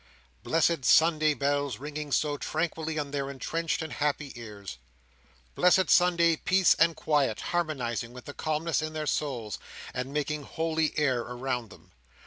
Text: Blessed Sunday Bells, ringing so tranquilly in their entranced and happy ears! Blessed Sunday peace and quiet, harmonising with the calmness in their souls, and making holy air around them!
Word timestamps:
Blessed 0.41 0.83
Sunday 0.83 1.35
Bells, 1.35 1.77
ringing 1.77 2.11
so 2.11 2.35
tranquilly 2.35 2.97
in 2.97 3.11
their 3.11 3.29
entranced 3.29 3.83
and 3.83 3.93
happy 3.93 4.33
ears! 4.35 4.79
Blessed 5.53 5.91
Sunday 5.91 6.37
peace 6.37 6.73
and 6.73 6.95
quiet, 6.95 7.39
harmonising 7.53 8.11
with 8.11 8.25
the 8.25 8.33
calmness 8.33 8.81
in 8.81 8.93
their 8.93 9.05
souls, 9.05 9.59
and 9.93 10.11
making 10.11 10.41
holy 10.41 10.97
air 10.97 11.19
around 11.21 11.69
them! 11.69 11.91